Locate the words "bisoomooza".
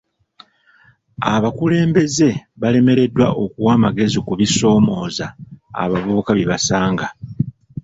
4.39-5.25